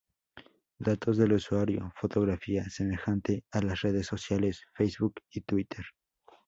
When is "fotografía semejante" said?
1.95-3.43